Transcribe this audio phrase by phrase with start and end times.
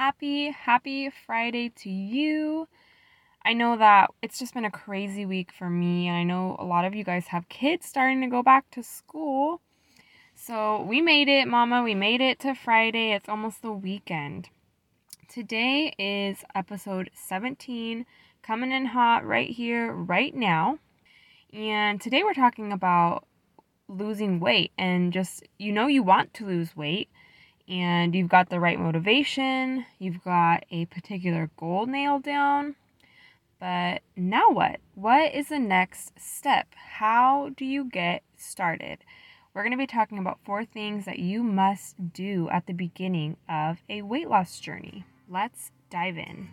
[0.00, 2.66] happy, happy Friday to you.
[3.44, 6.64] I know that it's just been a crazy week for me, and I know a
[6.64, 9.60] lot of you guys have kids starting to go back to school.
[10.34, 11.82] So we made it, Mama.
[11.82, 13.12] We made it to Friday.
[13.12, 14.48] It's almost the weekend.
[15.28, 18.06] Today is episode 17,
[18.42, 20.78] coming in hot right here, right now.
[21.52, 23.26] And today we're talking about
[23.86, 27.10] losing weight and just, you know, you want to lose weight
[27.70, 32.74] and you've got the right motivation, you've got a particular goal nailed down.
[33.60, 34.80] But now what?
[34.94, 36.66] What is the next step?
[36.74, 38.98] How do you get started?
[39.54, 43.36] We're going to be talking about four things that you must do at the beginning
[43.48, 45.04] of a weight loss journey.
[45.28, 46.48] Let's dive in.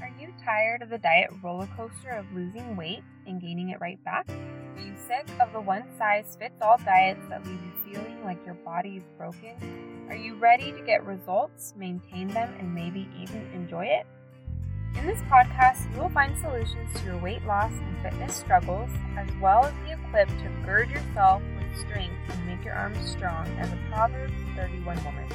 [0.00, 4.02] Are you tired of the diet roller coaster of losing weight and gaining it right
[4.04, 4.28] back?
[4.28, 8.44] Are you sick of the one size fits all diets that leave you feeling like
[8.44, 10.06] your body is broken?
[10.08, 14.06] Are you ready to get results, maintain them, and maybe even enjoy it?
[14.98, 19.28] In this podcast, you will find solutions to your weight loss and fitness struggles, as
[19.40, 23.72] well as be equipped to gird yourself with strength and make your arms strong as
[23.72, 25.28] a Proverbs 31 woman.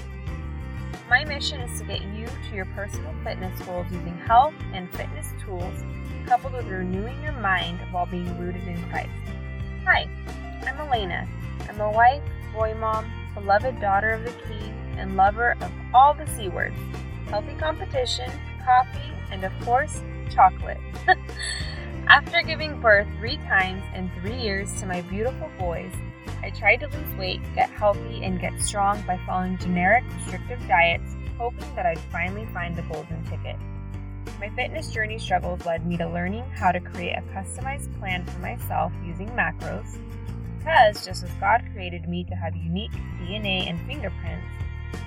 [1.10, 5.34] My mission is to get you to your personal fitness goals using health and fitness
[5.44, 5.84] tools
[6.28, 9.10] coupled with renewing your mind while being rooted in Christ.
[9.86, 10.10] Hi,
[10.68, 11.26] I'm Alayna.
[11.70, 12.22] I'm a wife,
[12.54, 16.76] boy mom, beloved daughter of the King, and lover of all the C words
[17.30, 18.30] healthy competition,
[18.64, 20.02] coffee, and of course,
[20.34, 20.80] chocolate.
[22.08, 25.92] After giving birth three times in three years to my beautiful boys,
[26.42, 31.16] I tried to lose weight, get healthy, and get strong by following generic restrictive diets,
[31.38, 33.58] hoping that I'd finally find the golden ticket.
[34.40, 38.40] My fitness journey struggles led me to learning how to create a customized plan for
[38.40, 39.98] myself using macros,
[40.60, 44.46] because just as God created me to have unique DNA and fingerprints,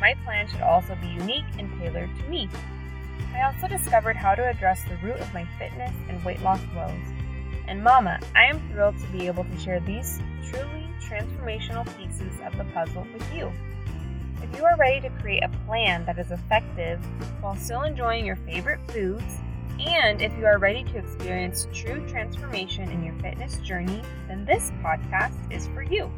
[0.01, 2.49] my plan should also be unique and tailored to me.
[3.33, 6.93] I also discovered how to address the root of my fitness and weight loss woes.
[7.69, 10.21] And Mama, I am thrilled to be able to share these
[10.51, 13.53] truly transformational pieces of the puzzle with you.
[14.43, 16.99] If you are ready to create a plan that is effective
[17.41, 19.39] while still enjoying your favorite foods,
[19.79, 24.73] and if you are ready to experience true transformation in your fitness journey, then this
[24.83, 26.11] podcast is for you.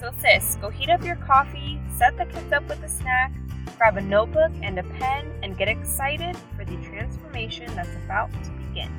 [0.00, 3.32] So, sis, go heat up your coffee, set the kids up with a snack,
[3.76, 8.50] grab a notebook and a pen, and get excited for the transformation that's about to
[8.68, 8.92] begin.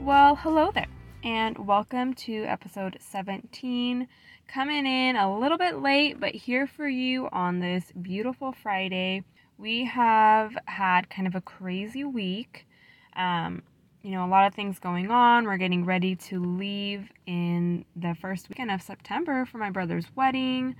[0.00, 0.86] Well, hello there,
[1.26, 4.06] and welcome to episode 17
[4.46, 9.24] coming in a little bit late, but here for you on this beautiful Friday.
[9.58, 12.68] We have had kind of a crazy week.
[13.16, 13.64] Um,
[14.02, 15.46] you know, a lot of things going on.
[15.46, 20.76] We're getting ready to leave in the first weekend of September for my brother's wedding,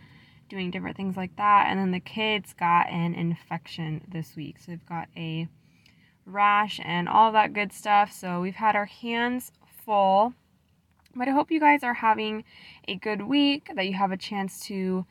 [0.48, 1.66] doing different things like that.
[1.68, 4.60] And then the kids got an infection this week.
[4.60, 5.48] So they've got a
[6.24, 8.12] rash and all that good stuff.
[8.12, 9.50] So we've had our hands
[9.86, 10.34] full
[11.16, 12.44] but I hope you guys are having
[12.86, 15.06] a good week, that you have a chance to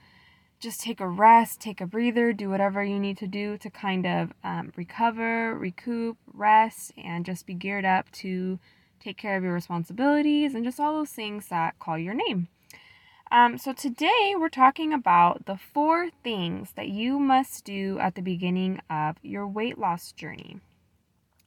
[0.60, 4.06] just take a rest, take a breather, do whatever you need to do to kind
[4.06, 8.60] of um, recover, recoup, rest, and just be geared up to
[9.00, 12.48] take care of your responsibilities and just all those things that call your name.
[13.32, 18.22] Um, so, today we're talking about the four things that you must do at the
[18.22, 20.60] beginning of your weight loss journey.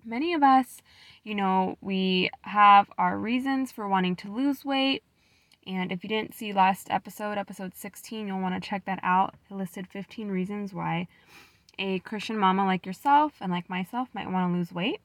[0.09, 0.81] Many of us,
[1.23, 5.03] you know, we have our reasons for wanting to lose weight.
[5.67, 9.35] And if you didn't see last episode, episode 16, you'll want to check that out.
[9.51, 11.09] I listed 15 reasons why
[11.79, 15.01] a Christian mama like yourself and like myself might want to lose weight.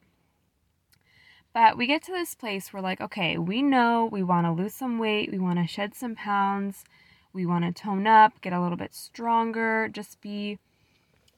[1.52, 4.74] But we get to this place where, like, okay, we know we want to lose
[4.74, 6.82] some weight, we want to shed some pounds,
[7.32, 10.58] we want to tone up, get a little bit stronger, just be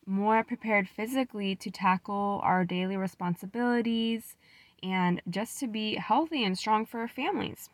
[0.06, 4.36] more prepared physically to tackle our daily responsibilities
[4.82, 7.70] and just to be healthy and strong for our families.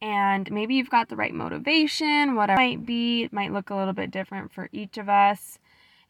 [0.00, 3.74] And maybe you've got the right motivation, whatever it might be, it might look a
[3.74, 5.58] little bit different for each of us.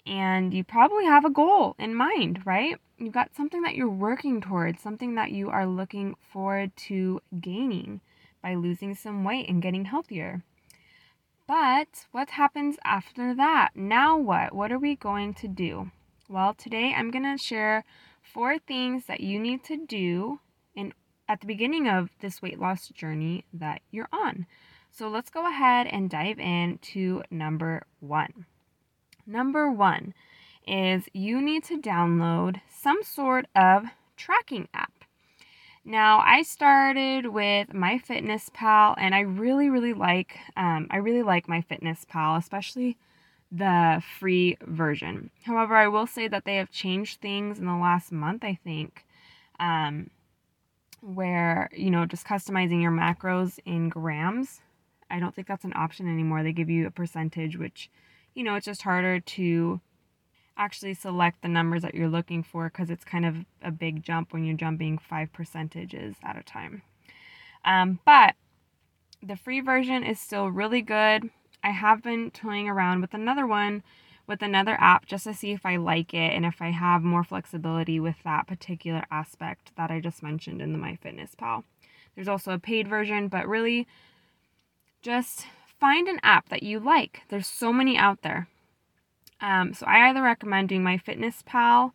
[0.04, 2.76] And you probably have a goal in mind, right?
[2.98, 8.00] You've got something that you're working towards, something that you are looking forward to gaining
[8.42, 10.42] by losing some weight and getting healthier.
[11.46, 13.70] But what happens after that?
[13.76, 14.52] Now what?
[14.52, 15.92] What are we going to do?
[16.28, 17.84] Well, today I'm going to share
[18.20, 20.40] four things that you need to do
[20.74, 20.92] in
[21.28, 24.46] at the beginning of this weight loss journey that you're on.
[24.90, 28.46] So let's go ahead and dive into number 1.
[29.24, 30.14] Number 1
[30.66, 33.84] is you need to download some sort of
[34.16, 34.95] tracking app.
[35.88, 42.36] Now, I started with MyFitnessPal, and I really, really like, um, I really like MyFitnessPal,
[42.38, 42.96] especially
[43.52, 45.30] the free version.
[45.44, 49.06] However, I will say that they have changed things in the last month, I think,
[49.60, 50.10] um,
[51.02, 54.62] where, you know, just customizing your macros in grams.
[55.08, 56.42] I don't think that's an option anymore.
[56.42, 57.90] They give you a percentage, which,
[58.34, 59.80] you know, it's just harder to
[60.56, 64.32] actually select the numbers that you're looking for because it's kind of a big jump
[64.32, 66.82] when you're jumping five percentages at a time.
[67.64, 68.34] Um, but
[69.22, 71.30] the free version is still really good.
[71.62, 73.82] I have been toying around with another one
[74.26, 77.24] with another app just to see if I like it and if I have more
[77.24, 81.64] flexibility with that particular aspect that I just mentioned in the MyFitnessPal.
[82.14, 83.86] There's also a paid version, but really
[85.02, 85.46] just
[85.78, 87.22] find an app that you like.
[87.28, 88.48] There's so many out there.
[89.40, 91.92] Um, so I either recommend doing MyFitnessPal,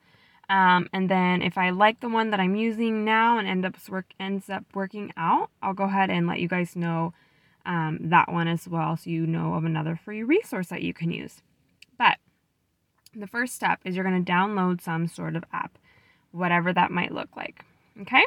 [0.50, 3.78] um, and then if I like the one that I'm using now and end up
[3.90, 7.14] work ends up working out, I'll go ahead and let you guys know
[7.66, 11.12] um, that one as well, so you know of another free resource that you can
[11.12, 11.42] use.
[11.98, 12.18] But
[13.16, 15.78] the first step is you're going to download some sort of app,
[16.32, 17.64] whatever that might look like.
[18.02, 18.26] Okay,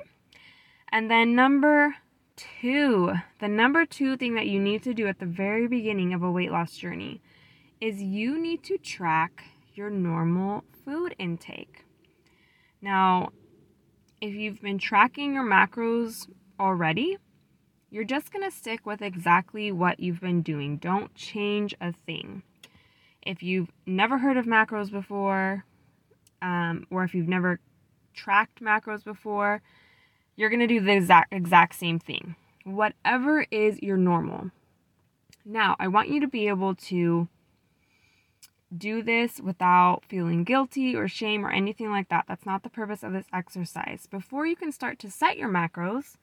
[0.90, 1.94] and then number
[2.37, 6.22] two, the number two thing that you need to do at the very beginning of
[6.22, 7.20] a weight loss journey
[7.84, 9.44] is you need to track
[9.75, 11.84] your normal food intake.
[12.81, 13.28] Now,
[14.22, 16.26] if you've been tracking your macros
[16.58, 17.19] already,
[17.90, 20.78] you're just going to stick with exactly what you've been doing.
[20.78, 22.42] Don't change a thing.
[23.20, 25.66] If you've never heard of macros before,
[26.40, 27.60] um, or if you've never
[28.14, 29.60] tracked macros before,
[30.36, 32.34] you're going to do the exact exact same thing.
[32.64, 34.52] Whatever is your normal.
[35.44, 37.28] Now, I want you to be able to
[38.76, 42.24] do this without feeling guilty or shame or anything like that.
[42.28, 44.06] That's not the purpose of this exercise.
[44.10, 46.16] Before you can start to set your macros,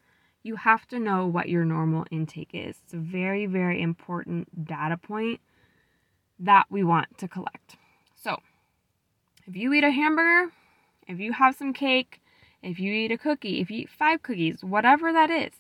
[0.44, 2.78] you have to know what your normal intake is.
[2.84, 5.40] It's a very, very important data point
[6.40, 7.76] that we want to collect.
[8.16, 8.38] So,
[9.48, 10.52] if you eat a hamburger,
[11.08, 12.22] if you have some cake,
[12.64, 15.52] if you eat a cookie, if you eat five cookies, whatever that is,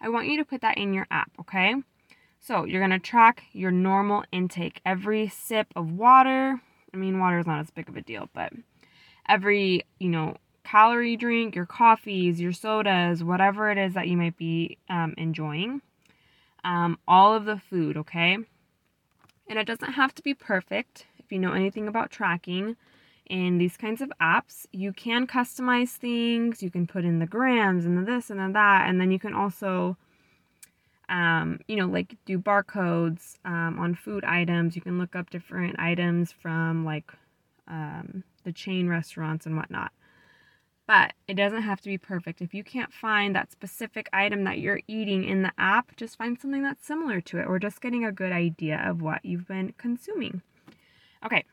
[0.00, 1.74] I want you to put that in your app, okay?
[2.40, 4.80] So you're going to track your normal intake.
[4.84, 6.60] Every sip of water,
[6.92, 8.52] I mean, water is not as big of a deal, but
[9.28, 14.38] every, you know, calorie drink, your coffees, your sodas, whatever it is that you might
[14.38, 15.82] be um, enjoying,
[16.64, 18.38] um, all of the food, okay?
[19.48, 21.06] And it doesn't have to be perfect.
[21.18, 22.76] If you know anything about tracking
[23.26, 26.62] in these kinds of apps, you can customize things.
[26.62, 29.18] You can put in the grams and the this and the that, and then you
[29.18, 29.96] can also
[31.10, 34.76] um, you know, like do barcodes um, on food items.
[34.76, 37.12] You can look up different items from like
[37.68, 39.92] um, the chain restaurants and whatnot.
[40.86, 42.40] But it doesn't have to be perfect.
[42.40, 46.40] If you can't find that specific item that you're eating in the app, just find
[46.40, 49.74] something that's similar to it or just getting a good idea of what you've been
[49.78, 50.42] consuming.
[51.24, 51.44] Okay,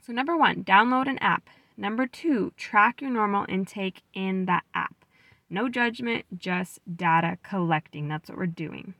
[0.00, 1.48] so number one, download an app.
[1.76, 5.03] Number two, track your normal intake in that app.
[5.50, 8.08] No judgment, just data collecting.
[8.08, 8.94] That's what we're doing.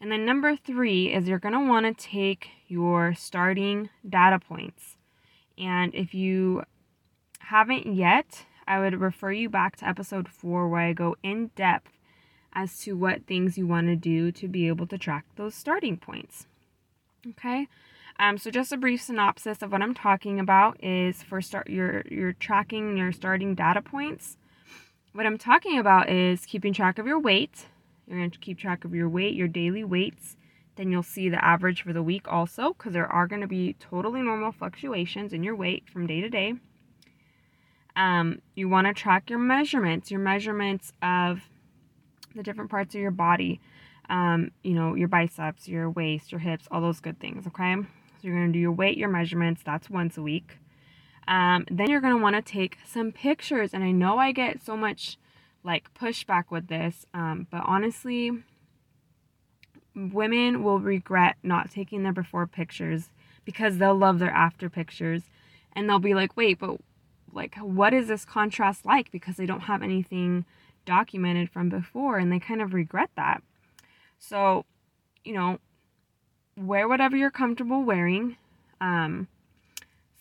[0.00, 4.96] And then number three is you're going to want to take your starting data points.
[5.56, 6.64] And if you
[7.38, 11.92] haven't yet, I would refer you back to episode four where I go in depth
[12.52, 15.96] as to what things you want to do to be able to track those starting
[15.96, 16.46] points.
[17.26, 17.68] Okay.
[18.18, 22.02] Um, so just a brief synopsis of what I'm talking about is for start you're
[22.10, 24.36] you're tracking your starting data points.
[25.14, 27.66] What I'm talking about is keeping track of your weight.
[28.06, 30.36] You're going to keep track of your weight, your daily weights.
[30.76, 33.74] Then you'll see the average for the week also, because there are going to be
[33.78, 36.54] totally normal fluctuations in your weight from day to day.
[37.94, 41.42] Um, you want to track your measurements, your measurements of
[42.34, 43.60] the different parts of your body.
[44.08, 47.74] Um, you know, your biceps, your waist, your hips, all those good things, okay?
[47.76, 50.56] So you're going to do your weight, your measurements, that's once a week.
[51.28, 53.72] Um, then you're going to want to take some pictures.
[53.72, 55.18] And I know I get so much
[55.64, 58.32] like pushback with this, um, but honestly,
[59.94, 63.10] women will regret not taking their before pictures
[63.44, 65.22] because they'll love their after pictures
[65.72, 66.78] and they'll be like, wait, but
[67.32, 69.10] like, what is this contrast like?
[69.10, 70.44] Because they don't have anything
[70.84, 73.42] documented from before and they kind of regret that.
[74.18, 74.64] So,
[75.24, 75.58] you know,
[76.56, 78.36] wear whatever you're comfortable wearing.
[78.80, 79.28] Um,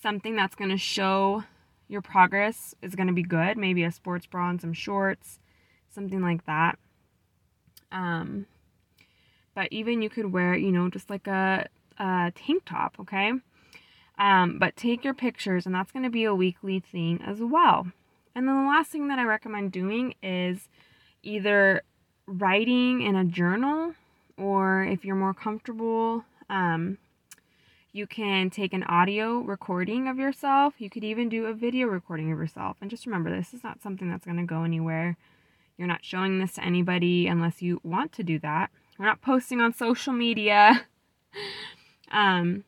[0.01, 1.43] something that's going to show
[1.87, 3.57] your progress is going to be good.
[3.57, 5.39] Maybe a sports bra and some shorts,
[5.89, 6.79] something like that.
[7.91, 8.45] Um,
[9.53, 11.67] but even you could wear, you know, just like a,
[11.99, 13.33] a tank top, okay?
[14.17, 17.87] Um, but take your pictures, and that's going to be a weekly thing as well.
[18.33, 20.69] And then the last thing that I recommend doing is
[21.23, 21.81] either
[22.25, 23.93] writing in a journal
[24.37, 26.97] or if you're more comfortable, um,
[27.93, 30.75] you can take an audio recording of yourself.
[30.77, 32.77] You could even do a video recording of yourself.
[32.79, 35.17] And just remember, this is not something that's going to go anywhere.
[35.77, 38.71] You're not showing this to anybody unless you want to do that.
[38.97, 40.85] We're not posting on social media.
[42.11, 42.63] um,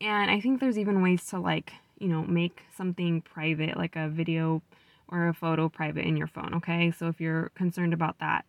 [0.00, 4.08] and I think there's even ways to like, you know, make something private, like a
[4.08, 4.62] video
[5.08, 6.90] or a photo private in your phone, okay?
[6.90, 8.44] So if you're concerned about that,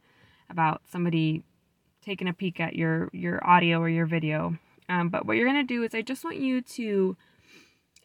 [0.50, 1.44] about somebody
[2.04, 4.58] taking a peek at your your audio or your video.
[4.88, 7.18] Um, but what you're gonna do is I just want you to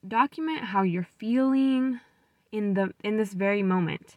[0.07, 2.01] document how you're feeling
[2.53, 4.17] in the in this very moment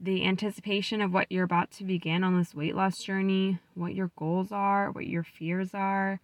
[0.00, 4.10] the anticipation of what you're about to begin on this weight loss journey, what your
[4.16, 6.20] goals are, what your fears are.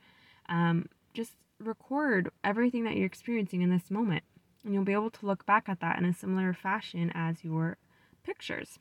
[0.49, 4.23] Um, just record everything that you're experiencing in this moment.
[4.64, 7.76] And you'll be able to look back at that in a similar fashion as your
[8.23, 8.78] pictures.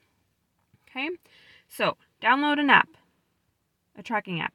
[0.88, 1.10] Okay,
[1.68, 2.90] so download an app,
[3.98, 4.54] a tracking app,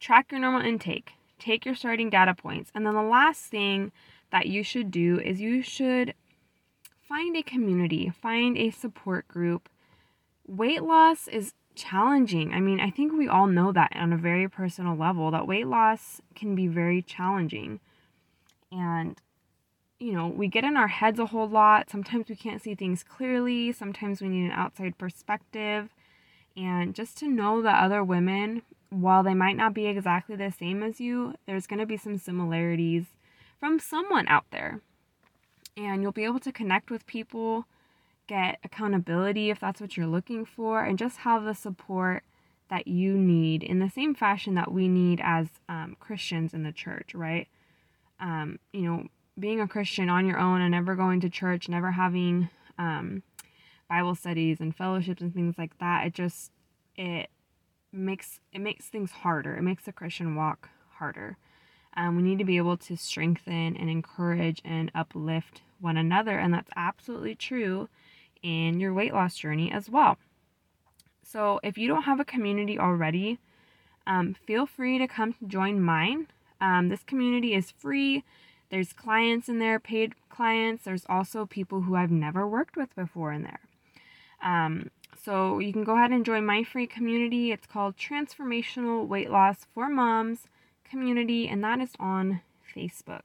[0.00, 1.12] track your normal intake,
[1.44, 2.70] take your starting data points.
[2.74, 3.92] And then the last thing
[4.30, 6.14] that you should do is you should
[7.08, 9.68] find a community, find a support group
[10.46, 12.52] weight loss is challenging.
[12.52, 15.66] I mean, I think we all know that on a very personal level that weight
[15.66, 17.80] loss can be very challenging.
[18.70, 19.16] And
[19.98, 21.88] you know, we get in our heads a whole lot.
[21.88, 23.72] Sometimes we can't see things clearly.
[23.72, 25.94] Sometimes we need an outside perspective.
[26.56, 28.62] And just to know that other women,
[29.00, 32.18] while they might not be exactly the same as you, there's going to be some
[32.18, 33.06] similarities
[33.58, 34.80] from someone out there.
[35.76, 37.66] And you'll be able to connect with people
[38.26, 42.22] get accountability if that's what you're looking for, and just have the support
[42.70, 46.72] that you need in the same fashion that we need as um, Christians in the
[46.72, 47.48] church, right?
[48.18, 49.08] Um, you know,
[49.38, 52.48] being a Christian on your own and never going to church, never having
[52.78, 53.22] um,
[53.88, 56.50] Bible studies and fellowships and things like that, it just
[56.96, 57.28] it
[57.96, 59.56] makes it makes things harder.
[59.56, 61.36] It makes the Christian walk harder.
[61.96, 66.52] Um, we need to be able to strengthen and encourage and uplift one another, and
[66.52, 67.88] that's absolutely true
[68.42, 70.18] in your weight loss journey as well.
[71.22, 73.38] So, if you don't have a community already,
[74.06, 76.26] um, feel free to come join mine.
[76.60, 78.24] Um, this community is free.
[78.70, 80.84] There's clients in there, paid clients.
[80.84, 83.60] There's also people who I've never worked with before in there.
[84.42, 84.90] Um,
[85.22, 87.52] so you can go ahead and join my free community.
[87.52, 90.48] It's called Transformational Weight Loss for Moms
[90.84, 92.40] Community, and that is on
[92.74, 93.22] Facebook.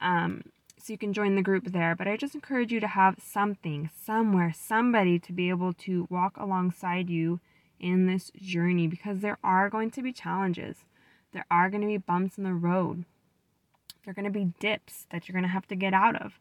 [0.00, 0.44] Um,
[0.78, 1.94] so you can join the group there.
[1.94, 6.36] But I just encourage you to have something, somewhere, somebody to be able to walk
[6.36, 7.40] alongside you
[7.78, 10.78] in this journey because there are going to be challenges.
[11.32, 13.04] There are going to be bumps in the road.
[14.04, 16.40] There are going to be dips that you're going to have to get out of.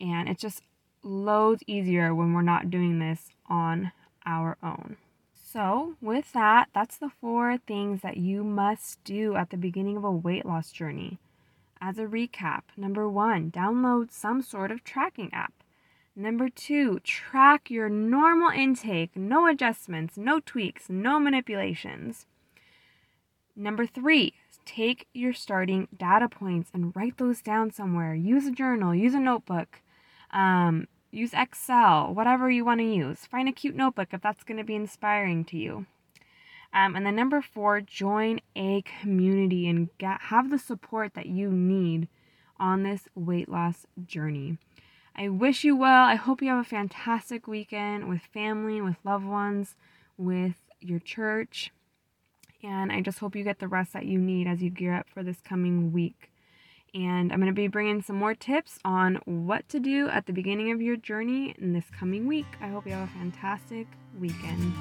[0.00, 0.62] And it's just
[1.06, 3.92] loads easier when we're not doing this on
[4.26, 4.96] our own.
[5.34, 10.04] So, with that, that's the four things that you must do at the beginning of
[10.04, 11.18] a weight loss journey.
[11.80, 15.52] As a recap, number one, download some sort of tracking app.
[16.14, 22.26] Number two, track your normal intake, no adjustments, no tweaks, no manipulations.
[23.54, 24.34] Number three,
[24.64, 28.14] take your starting data points and write those down somewhere.
[28.14, 29.80] Use a journal, use a notebook,
[30.32, 33.26] um, use Excel, whatever you want to use.
[33.26, 35.86] Find a cute notebook if that's going to be inspiring to you.
[36.72, 41.50] Um, and then number four, join a community and get, have the support that you
[41.50, 42.08] need
[42.58, 44.58] on this weight loss journey.
[45.14, 46.04] I wish you well.
[46.04, 49.74] I hope you have a fantastic weekend with family, with loved ones,
[50.18, 51.72] with your church.
[52.62, 55.06] And I just hope you get the rest that you need as you gear up
[55.08, 56.30] for this coming week.
[56.96, 60.32] And I'm going to be bringing some more tips on what to do at the
[60.32, 62.46] beginning of your journey in this coming week.
[62.62, 63.86] I hope you have a fantastic
[64.18, 64.72] weekend.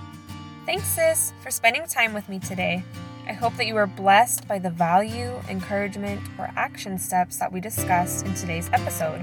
[0.66, 2.84] Thanks, sis, for spending time with me today.
[3.28, 7.60] I hope that you were blessed by the value, encouragement, or action steps that we
[7.60, 9.22] discussed in today's episode.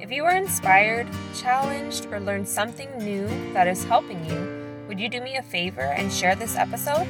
[0.00, 5.08] If you are inspired, challenged, or learned something new that is helping you, would you
[5.08, 7.06] do me a favor and share this episode?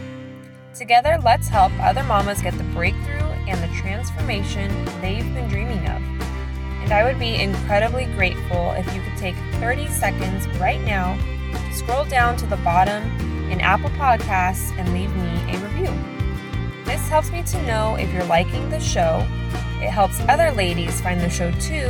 [0.74, 4.70] Together, let's help other mamas get the breakthrough and the transformation
[5.00, 6.02] they've been dreaming of.
[6.82, 11.18] And I would be incredibly grateful if you could take 30 seconds right now,
[11.72, 13.02] scroll down to the bottom
[13.50, 15.92] in Apple Podcasts and leave me a review.
[16.84, 19.26] This helps me to know if you're liking the show.
[19.80, 21.88] It helps other ladies find the show too,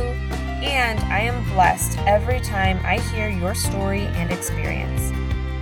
[0.63, 5.11] and I am blessed every time I hear your story and experience.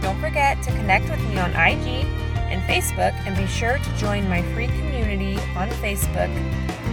[0.02, 2.06] Don't forget to connect with me on IG
[2.54, 6.30] and Facebook, and be sure to join my free community on Facebook